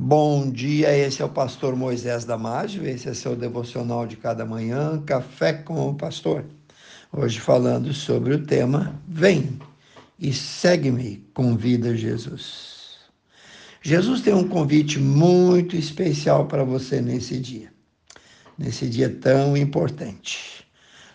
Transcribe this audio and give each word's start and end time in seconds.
Bom 0.00 0.48
dia, 0.48 0.96
esse 0.96 1.22
é 1.22 1.24
o 1.24 1.28
pastor 1.28 1.74
Moisés 1.74 2.24
Damásio, 2.24 2.86
esse 2.86 3.08
é 3.08 3.14
seu 3.14 3.34
devocional 3.34 4.06
de 4.06 4.16
cada 4.16 4.46
manhã, 4.46 5.02
Café 5.04 5.52
com 5.52 5.90
o 5.90 5.94
Pastor. 5.94 6.44
Hoje 7.12 7.40
falando 7.40 7.92
sobre 7.92 8.32
o 8.32 8.46
tema 8.46 8.94
Vem 9.08 9.58
e 10.16 10.32
segue-me, 10.32 11.26
convida 11.34 11.96
Jesus. 11.96 12.98
Jesus 13.82 14.20
tem 14.20 14.32
um 14.32 14.46
convite 14.46 15.00
muito 15.00 15.74
especial 15.74 16.46
para 16.46 16.62
você 16.62 17.00
nesse 17.00 17.36
dia, 17.40 17.72
nesse 18.56 18.88
dia 18.88 19.10
tão 19.10 19.56
importante. 19.56 20.64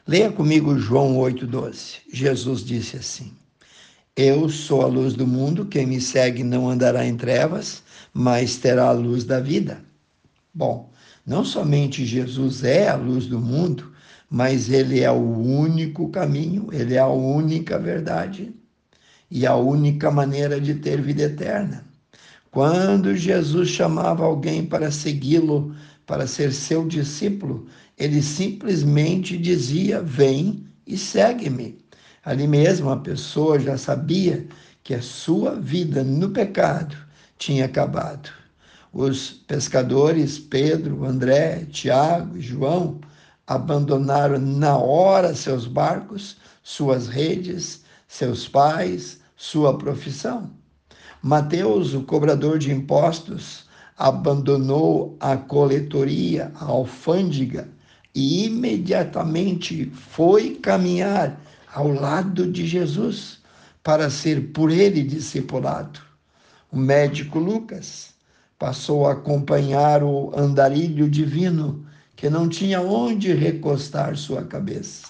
Leia 0.05 0.29
comigo 0.29 0.77
João 0.77 1.15
8,12. 1.20 2.00
Jesus 2.11 2.65
disse 2.65 2.97
assim: 2.97 3.31
Eu 4.13 4.50
sou 4.50 4.81
a 4.81 4.88
luz 4.88 5.13
do 5.13 5.25
mundo, 5.25 5.68
quem 5.68 5.86
me 5.86 6.02
segue 6.02 6.43
não 6.43 6.70
andará 6.70 7.05
em 7.05 7.15
trevas 7.15 7.81
mas 8.14 8.57
terá 8.57 8.89
a 8.89 8.91
luz 8.91 9.23
da 9.23 9.39
vida. 9.39 9.84
Bom, 10.54 10.91
não 11.26 11.44
somente 11.44 12.05
Jesus 12.05 12.63
é 12.63 12.90
a 12.90 12.95
luz 12.95 13.26
do 13.26 13.40
mundo, 13.40 13.91
mas 14.30 14.70
ele 14.70 14.99
é 14.99 15.12
o 15.12 15.16
único 15.16 16.09
caminho, 16.09 16.70
ele 16.71 16.95
é 16.95 16.99
a 16.99 17.07
única 17.07 17.80
verdade 17.80 18.54
e 19.31 19.45
a 19.48 19.55
única 19.55 20.12
maneira 20.12 20.62
de 20.62 20.76
ter 20.76 21.02
vida 21.02 21.23
eterna. 21.23 21.85
Quando 22.52 23.16
Jesus 23.16 23.70
chamava 23.70 24.23
alguém 24.23 24.63
para 24.63 24.91
segui-lo, 24.91 25.76
para 26.05 26.27
ser 26.27 26.54
seu 26.54 26.85
discípulo, 26.88 27.68
ele 27.98 28.21
simplesmente 28.21 29.38
dizia: 29.38 30.02
Vem 30.02 30.63
e 30.85 30.98
segue-me. 30.98 31.80
Ali 32.23 32.48
mesmo 32.48 32.90
a 32.90 32.98
pessoa 32.98 33.59
já 33.59 33.77
sabia 33.77 34.45
que 34.84 34.93
a 34.93 35.02
sua 35.02 35.55
vida 35.55 36.04
no 36.04 36.30
pecado 36.30 36.95
tinha 37.43 37.65
acabado. 37.65 38.29
Os 38.93 39.31
pescadores, 39.31 40.39
Pedro, 40.39 41.03
André, 41.03 41.65
Tiago 41.70 42.37
e 42.37 42.41
João, 42.41 43.01
abandonaram 43.45 44.40
na 44.40 44.77
hora 44.77 45.35
seus 45.35 45.68
barcos, 45.68 46.37
suas 46.63 47.07
redes, 47.07 47.84
seus 48.07 48.48
pais, 48.48 49.20
sua 49.35 49.77
profissão. 49.77 50.51
Mateus, 51.21 51.93
o 51.93 52.03
cobrador 52.03 52.57
de 52.57 52.71
impostos, 52.71 53.65
abandonou 53.98 55.18
a 55.20 55.35
coletoria, 55.35 56.49
a 56.55 56.65
alfândega, 56.65 57.68
e 58.15 58.46
imediatamente 58.46 59.91
foi 59.91 60.55
caminhar 60.55 61.41
ao 61.73 61.90
lado 61.90 62.49
de 62.49 62.65
Jesus 62.65 63.40
para 63.84 64.09
ser 64.09 64.53
por 64.53 64.72
ele 64.72 65.03
discipulado. 65.03 66.12
O 66.74 66.78
médico 66.79 67.38
Lucas 67.38 68.16
passou 68.57 69.06
a 69.06 69.12
acompanhar 69.12 70.02
o 70.02 70.31
andarilho 70.35 71.07
divino, 71.07 71.85
que 72.16 72.31
não 72.31 72.50
tinha 72.50 72.81
onde 72.81 73.31
recostar 73.31 74.18
sua 74.18 74.41
cabeça. 74.41 75.09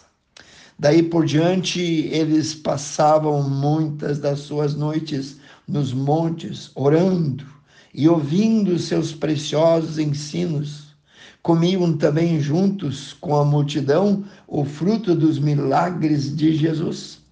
Daí 0.77 1.01
por 1.01 1.25
diante, 1.25 1.79
eles 1.79 2.53
passavam 2.53 3.49
muitas 3.49 4.19
das 4.19 4.39
suas 4.39 4.75
noites 4.75 5.37
nos 5.65 5.93
montes, 5.93 6.69
orando 6.75 7.45
e 7.93 8.09
ouvindo 8.09 8.77
seus 8.77 9.13
preciosos 9.13 9.97
ensinos. 9.97 10.93
Comiam 11.41 11.95
também 11.95 12.41
juntos 12.41 13.13
com 13.13 13.37
a 13.37 13.45
multidão 13.45 14.25
o 14.45 14.65
fruto 14.65 15.15
dos 15.15 15.39
milagres 15.39 16.35
de 16.35 16.57
Jesus. 16.57 17.23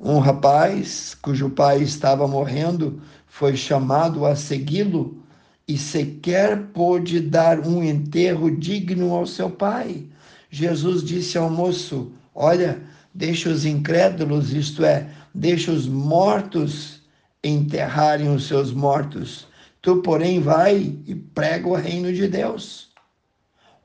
Um 0.00 0.18
rapaz 0.18 1.14
cujo 1.20 1.50
pai 1.50 1.82
estava 1.82 2.26
morrendo 2.26 3.02
foi 3.30 3.56
chamado 3.56 4.26
a 4.26 4.34
segui-lo 4.34 5.22
e 5.66 5.78
sequer 5.78 6.58
pôde 6.74 7.20
dar 7.20 7.60
um 7.60 7.82
enterro 7.82 8.50
digno 8.54 9.14
ao 9.14 9.24
seu 9.24 9.48
pai. 9.48 10.04
Jesus 10.50 11.02
disse 11.02 11.38
ao 11.38 11.48
moço: 11.48 12.12
Olha, 12.34 12.82
deixa 13.14 13.48
os 13.48 13.64
incrédulos, 13.64 14.52
isto 14.52 14.84
é, 14.84 15.08
deixa 15.32 15.70
os 15.70 15.86
mortos 15.86 17.02
enterrarem 17.42 18.28
os 18.34 18.48
seus 18.48 18.72
mortos. 18.72 19.46
Tu, 19.80 20.02
porém, 20.02 20.40
vai 20.40 20.98
e 21.06 21.14
prega 21.14 21.68
o 21.68 21.74
reino 21.74 22.12
de 22.12 22.26
Deus. 22.26 22.90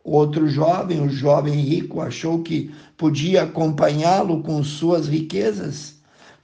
Outro 0.04 0.50
jovem, 0.50 1.02
o 1.02 1.10
jovem 1.10 1.54
rico, 1.54 2.02
achou 2.02 2.42
que 2.42 2.74
podia 2.98 3.44
acompanhá-lo 3.44 4.42
com 4.42 4.62
suas 4.64 5.08
riquezas 5.08 5.95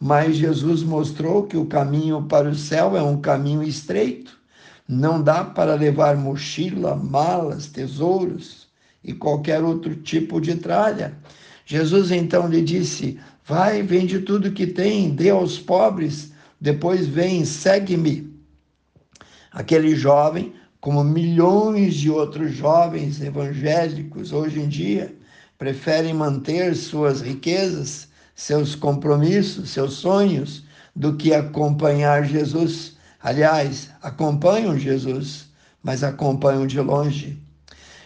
mas 0.04 0.36
Jesus 0.36 0.82
mostrou 0.82 1.44
que 1.44 1.56
o 1.56 1.68
caminho 1.68 2.24
para 2.24 2.50
o 2.50 2.56
céu 2.56 2.98
é 2.98 3.04
um 3.04 3.22
caminho 3.22 3.62
estreito. 3.62 4.36
Não 4.88 5.22
dá 5.22 5.44
para 5.44 5.76
levar 5.76 6.18
mochila, 6.18 6.96
malas, 6.96 7.68
tesouros 7.68 8.68
e 9.04 9.14
qualquer 9.14 9.62
outro 9.62 9.96
tipo 9.96 10.42
de 10.42 10.56
tralha. 10.56 11.16
Jesus 11.68 12.10
então 12.10 12.48
lhe 12.48 12.64
disse: 12.64 13.20
Vai, 13.46 13.84
vende 13.84 14.20
tudo 14.22 14.52
que 14.52 14.66
tem, 14.66 15.12
dê 15.12 15.30
aos 15.30 15.60
pobres, 15.60 16.34
depois 16.60 17.06
vem, 17.06 17.46
segue-me. 17.46 18.28
Aquele 19.52 19.96
jovem, 19.96 20.52
como 20.80 21.04
milhões 21.04 21.94
de 21.94 22.10
outros 22.10 22.56
jovens 22.56 23.22
evangélicos 23.22 24.34
hoje 24.34 24.62
em 24.62 24.68
dia, 24.68 25.16
preferem 25.60 26.16
manter 26.16 26.76
suas 26.76 27.22
riquezas 27.22 28.10
seus 28.42 28.74
compromissos, 28.74 29.70
seus 29.70 29.94
sonhos, 29.94 30.64
do 30.96 31.16
que 31.16 31.32
acompanhar 31.32 32.26
Jesus. 32.26 32.98
Aliás, 33.22 33.92
acompanham 34.02 34.80
Jesus, 34.80 35.46
mas 35.84 36.04
acompanham 36.04 36.66
de 36.66 36.80
longe. 36.80 37.40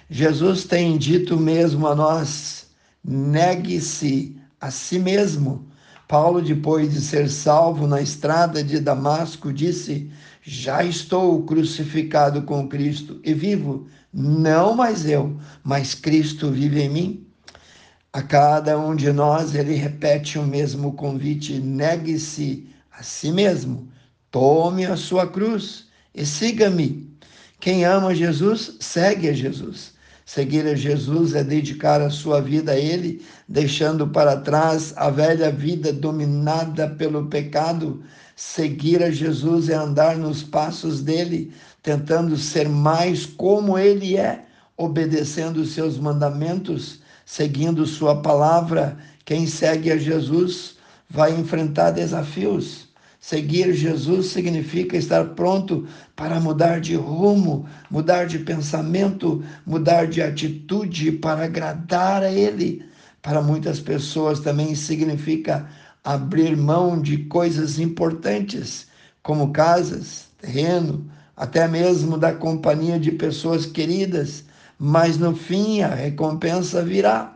Jesus 0.10 0.66
tem 0.66 0.98
dito 0.98 1.38
mesmo 1.38 1.88
a 1.88 1.96
nós: 1.96 2.68
negue-se 3.02 4.36
a 4.60 4.70
si 4.70 5.00
mesmo. 5.00 5.70
Paulo, 6.06 6.42
depois 6.42 6.92
de 6.94 7.00
ser 7.00 7.30
salvo 7.30 7.88
na 7.88 8.02
estrada 8.02 8.62
de 8.62 8.82
Damasco, 8.82 9.54
disse: 9.54 10.12
Já 10.44 10.84
estou 10.84 11.44
crucificado 11.44 12.42
com 12.42 12.68
Cristo 12.68 13.22
e 13.24 13.34
vivo, 13.34 13.88
não 14.14 14.76
mais 14.76 15.06
eu, 15.06 15.40
mas 15.64 15.96
Cristo 15.96 16.52
vive 16.52 16.82
em 16.82 16.90
mim. 16.90 17.25
A 18.16 18.22
cada 18.22 18.80
um 18.80 18.96
de 18.96 19.12
nós, 19.12 19.54
ele 19.54 19.74
repete 19.74 20.40
o 20.40 20.44
mesmo 20.44 20.94
convite: 20.94 21.60
negue-se 21.60 22.66
a 22.90 23.04
si 23.04 23.30
mesmo, 23.30 23.90
tome 24.32 24.86
a 24.86 24.96
sua 24.96 25.28
cruz 25.28 25.88
e 26.14 26.26
siga-me. 26.26 27.14
Quem 27.60 27.84
ama 27.84 28.16
Jesus, 28.16 28.78
segue 28.80 29.28
a 29.28 29.34
Jesus. 29.34 29.96
Seguir 30.26 30.66
a 30.66 30.76
Jesus 30.76 31.36
é 31.36 31.44
dedicar 31.44 32.00
a 32.00 32.10
sua 32.10 32.40
vida 32.40 32.72
a 32.72 32.80
Ele, 32.80 33.22
deixando 33.50 34.08
para 34.08 34.38
trás 34.38 34.94
a 34.96 35.10
velha 35.10 35.52
vida 35.52 35.92
dominada 35.92 36.88
pelo 36.92 37.28
pecado. 37.28 38.02
Seguir 38.34 39.04
a 39.04 39.12
Jesus 39.12 39.68
é 39.68 39.76
andar 39.76 40.16
nos 40.16 40.42
passos 40.42 41.02
dele, 41.02 41.52
tentando 41.84 42.38
ser 42.38 42.70
mais 42.70 43.26
como 43.26 43.78
Ele 43.78 44.16
é, 44.16 44.46
obedecendo 44.78 45.58
os 45.58 45.74
seus 45.74 46.00
mandamentos 46.00 47.04
seguindo 47.26 47.86
Sua 47.86 48.22
palavra. 48.22 48.98
Quem 49.26 49.48
segue 49.48 49.92
a 49.92 49.98
Jesus 49.98 50.76
vai 51.10 51.34
enfrentar 51.34 51.92
desafios. 51.92 52.86
Seguir 53.20 53.74
Jesus 53.74 54.28
significa 54.28 54.96
estar 54.96 55.30
pronto 55.30 55.88
para 56.16 56.40
mudar 56.40 56.80
de 56.80 56.94
rumo, 56.94 57.68
mudar 57.90 58.28
de 58.28 58.38
pensamento, 58.38 59.44
mudar 59.66 60.06
de 60.06 60.22
atitude 60.22 61.12
para 61.14 61.46
agradar 61.46 62.22
a 62.22 62.32
Ele. 62.32 62.86
Para 63.24 63.42
muitas 63.42 63.80
pessoas 63.80 64.40
também 64.40 64.76
significa 64.76 65.68
abrir 66.04 66.56
mão 66.56 67.02
de 67.02 67.18
coisas 67.26 67.80
importantes, 67.80 68.86
como 69.24 69.52
casas, 69.52 70.28
terreno, 70.40 71.10
até 71.36 71.68
mesmo 71.68 72.20
da 72.20 72.32
companhia 72.32 73.00
de 73.00 73.12
pessoas 73.12 73.66
queridas, 73.66 74.44
mas 74.78 75.18
no 75.18 75.36
fim 75.36 75.82
a 75.82 75.94
recompensa 75.94 76.84
virá. 76.84 77.34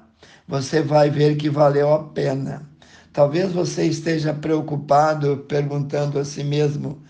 Você 0.47 0.81
vai 0.81 1.09
ver 1.09 1.37
que 1.37 1.49
valeu 1.49 1.93
a 1.93 2.03
pena. 2.03 2.67
Talvez 3.13 3.51
você 3.51 3.85
esteja 3.85 4.33
preocupado, 4.33 5.45
perguntando 5.47 6.19
a 6.19 6.25
si 6.25 6.43
mesmo: 6.43 7.01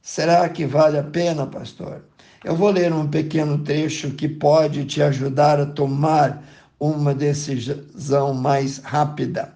será 0.00 0.48
que 0.48 0.66
vale 0.66 0.98
a 0.98 1.02
pena, 1.02 1.46
pastor? 1.46 2.04
Eu 2.44 2.54
vou 2.54 2.70
ler 2.70 2.92
um 2.92 3.08
pequeno 3.08 3.58
trecho 3.58 4.10
que 4.12 4.28
pode 4.28 4.84
te 4.84 5.02
ajudar 5.02 5.58
a 5.58 5.66
tomar 5.66 6.44
uma 6.78 7.14
decisão 7.14 8.34
mais 8.34 8.78
rápida. 8.78 9.52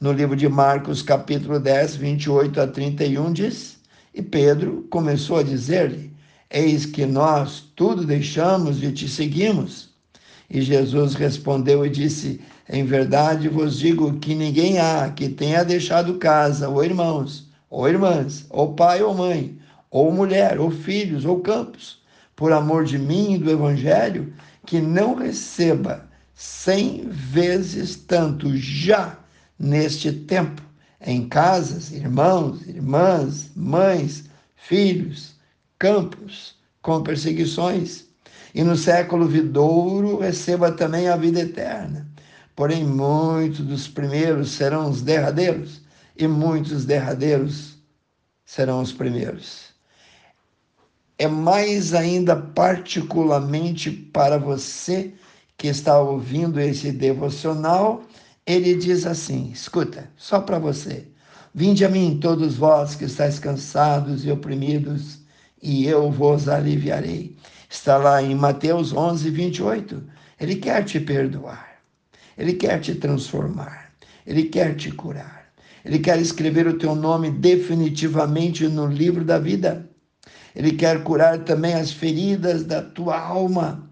No 0.00 0.10
livro 0.10 0.34
de 0.34 0.48
Marcos, 0.48 1.02
capítulo 1.02 1.60
10, 1.60 1.96
28 1.96 2.60
a 2.60 2.66
31, 2.66 3.32
diz: 3.32 3.78
E 4.12 4.20
Pedro 4.20 4.86
começou 4.90 5.38
a 5.38 5.42
dizer-lhe: 5.42 6.11
Eis 6.54 6.84
que 6.84 7.06
nós 7.06 7.64
tudo 7.74 8.04
deixamos 8.04 8.82
e 8.82 8.92
te 8.92 9.08
seguimos. 9.08 9.88
E 10.50 10.60
Jesus 10.60 11.14
respondeu 11.14 11.86
e 11.86 11.88
disse: 11.88 12.42
Em 12.68 12.84
verdade 12.84 13.48
vos 13.48 13.78
digo 13.78 14.18
que 14.18 14.34
ninguém 14.34 14.78
há 14.78 15.10
que 15.10 15.30
tenha 15.30 15.64
deixado 15.64 16.18
casa, 16.18 16.68
ou 16.68 16.84
irmãos, 16.84 17.48
ou 17.70 17.88
irmãs, 17.88 18.44
ou 18.50 18.74
pai 18.74 19.02
ou 19.02 19.14
mãe, 19.14 19.58
ou 19.90 20.12
mulher, 20.12 20.60
ou 20.60 20.70
filhos, 20.70 21.24
ou 21.24 21.40
campos, 21.40 22.02
por 22.36 22.52
amor 22.52 22.84
de 22.84 22.98
mim 22.98 23.32
e 23.32 23.38
do 23.38 23.50
Evangelho, 23.50 24.34
que 24.66 24.78
não 24.78 25.14
receba 25.14 26.06
cem 26.34 27.06
vezes 27.08 27.96
tanto 27.96 28.54
já 28.54 29.18
neste 29.58 30.12
tempo, 30.12 30.60
em 31.00 31.26
casas, 31.26 31.90
irmãos, 31.92 32.60
irmãs, 32.68 33.50
mães, 33.56 34.24
filhos, 34.54 35.34
campos, 35.82 36.54
com 36.80 37.02
perseguições, 37.02 38.04
e 38.54 38.62
no 38.62 38.76
século 38.76 39.26
vidouro 39.26 40.20
receba 40.20 40.70
também 40.70 41.08
a 41.08 41.16
vida 41.16 41.40
eterna. 41.40 42.08
Porém, 42.54 42.84
muitos 42.84 43.66
dos 43.66 43.88
primeiros 43.88 44.52
serão 44.52 44.88
os 44.88 45.02
derradeiros, 45.02 45.82
e 46.16 46.28
muitos 46.28 46.84
derradeiros 46.84 47.78
serão 48.44 48.80
os 48.80 48.92
primeiros. 48.92 49.72
É 51.18 51.26
mais 51.26 51.94
ainda 51.94 52.36
particularmente 52.36 53.90
para 53.90 54.38
você 54.38 55.12
que 55.58 55.66
está 55.66 56.00
ouvindo 56.00 56.60
esse 56.60 56.92
devocional, 56.92 58.04
ele 58.46 58.76
diz 58.76 59.04
assim: 59.04 59.50
escuta, 59.50 60.08
só 60.16 60.40
para 60.40 60.60
você. 60.60 61.08
Vinde 61.52 61.84
a 61.84 61.88
mim, 61.88 62.20
todos 62.22 62.54
vós 62.54 62.94
que 62.94 63.04
estáis 63.04 63.40
cansados 63.40 64.24
e 64.24 64.30
oprimidos, 64.30 65.21
e 65.62 65.86
eu 65.86 66.10
vos 66.10 66.48
aliviarei. 66.48 67.36
Está 67.70 67.96
lá 67.96 68.22
em 68.22 68.34
Mateus 68.34 68.92
11, 68.92 69.30
28. 69.30 70.02
Ele 70.40 70.56
quer 70.56 70.84
te 70.84 70.98
perdoar, 70.98 71.78
ele 72.36 72.54
quer 72.54 72.80
te 72.80 72.94
transformar, 72.94 73.92
ele 74.26 74.44
quer 74.44 74.74
te 74.74 74.90
curar. 74.90 75.42
Ele 75.84 75.98
quer 75.98 76.20
escrever 76.20 76.66
o 76.66 76.78
teu 76.78 76.94
nome 76.94 77.30
definitivamente 77.30 78.68
no 78.68 78.86
livro 78.86 79.24
da 79.24 79.38
vida. 79.38 79.88
Ele 80.54 80.72
quer 80.72 81.02
curar 81.02 81.40
também 81.40 81.74
as 81.74 81.90
feridas 81.90 82.64
da 82.64 82.82
tua 82.82 83.18
alma. 83.18 83.88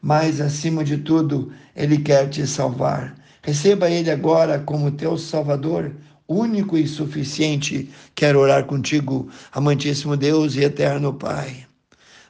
Mas, 0.00 0.40
acima 0.40 0.82
de 0.82 0.98
tudo, 0.98 1.52
Ele 1.74 1.98
quer 1.98 2.28
te 2.28 2.46
salvar. 2.46 3.14
Receba 3.42 3.90
Ele 3.90 4.10
agora 4.10 4.58
como 4.58 4.90
teu 4.90 5.16
Salvador, 5.16 5.94
único 6.28 6.76
e 6.76 6.86
suficiente. 6.86 7.90
Quero 8.14 8.40
orar 8.40 8.64
contigo, 8.64 9.28
amantíssimo 9.52 10.16
Deus 10.16 10.56
e 10.56 10.60
eterno 10.60 11.12
Pai. 11.12 11.66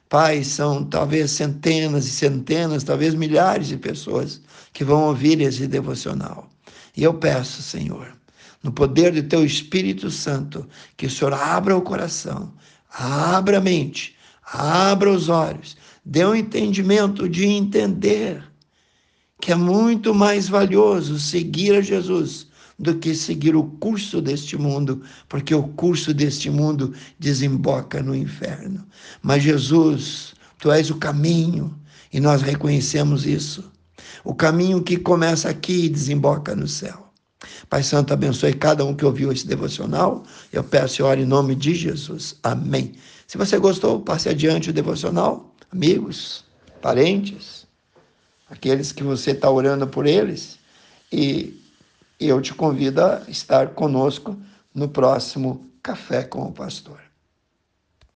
Pai, 0.08 0.44
são 0.44 0.84
talvez 0.84 1.30
centenas 1.32 2.06
e 2.06 2.10
centenas, 2.10 2.84
talvez 2.84 3.14
milhares 3.14 3.68
de 3.68 3.76
pessoas 3.76 4.40
que 4.72 4.84
vão 4.84 5.04
ouvir 5.04 5.40
esse 5.40 5.66
devocional. 5.66 6.48
E 6.96 7.02
eu 7.02 7.14
peço, 7.14 7.62
Senhor, 7.62 8.16
no 8.62 8.70
poder 8.70 9.12
do 9.12 9.22
teu 9.22 9.44
Espírito 9.44 10.10
Santo, 10.10 10.68
que 10.96 11.06
o 11.06 11.10
Senhor 11.10 11.32
abra 11.32 11.76
o 11.76 11.82
coração, 11.82 12.52
abra 12.90 13.58
a 13.58 13.60
mente, 13.60 14.14
abra 14.52 15.10
os 15.10 15.28
olhos, 15.28 15.76
dê 16.04 16.24
um 16.24 16.34
entendimento 16.34 17.28
de 17.28 17.46
entender 17.46 18.42
que 19.40 19.52
é 19.52 19.56
muito 19.56 20.14
mais 20.14 20.48
valioso 20.48 21.18
seguir 21.18 21.74
a 21.74 21.80
Jesus 21.80 22.46
do 22.78 22.96
que 22.96 23.14
seguir 23.14 23.54
o 23.54 23.64
curso 23.64 24.20
deste 24.20 24.56
mundo, 24.56 25.02
porque 25.28 25.54
o 25.54 25.68
curso 25.68 26.12
deste 26.12 26.50
mundo 26.50 26.92
desemboca 27.18 28.02
no 28.02 28.14
inferno. 28.14 28.84
Mas 29.22 29.42
Jesus, 29.42 30.34
tu 30.58 30.72
és 30.72 30.90
o 30.90 30.96
caminho 30.96 31.76
e 32.12 32.20
nós 32.20 32.42
reconhecemos 32.42 33.26
isso. 33.26 33.70
O 34.24 34.34
caminho 34.34 34.82
que 34.82 34.96
começa 34.96 35.48
aqui 35.48 35.84
e 35.84 35.88
desemboca 35.88 36.54
no 36.54 36.66
céu. 36.66 37.04
Pai 37.68 37.82
Santo, 37.82 38.12
abençoe 38.12 38.54
cada 38.54 38.84
um 38.84 38.94
que 38.94 39.04
ouviu 39.04 39.30
esse 39.30 39.46
devocional. 39.46 40.24
Eu 40.52 40.64
peço 40.64 41.00
e 41.00 41.04
oro 41.04 41.20
em 41.20 41.26
nome 41.26 41.54
de 41.54 41.74
Jesus. 41.74 42.36
Amém. 42.42 42.92
Se 43.26 43.36
você 43.36 43.58
gostou, 43.58 44.00
passe 44.00 44.28
adiante 44.28 44.70
o 44.70 44.72
devocional. 44.72 45.54
Amigos, 45.70 46.44
parentes, 46.80 47.66
aqueles 48.48 48.92
que 48.92 49.02
você 49.02 49.32
está 49.32 49.50
orando 49.50 49.86
por 49.86 50.06
eles. 50.06 50.58
E 52.18 52.28
eu 52.28 52.40
te 52.40 52.54
convido 52.54 53.02
a 53.02 53.22
estar 53.28 53.74
conosco 53.74 54.36
no 54.74 54.88
próximo 54.88 55.70
Café 55.82 56.24
com 56.24 56.42
o 56.42 56.52
Pastor. 56.52 57.03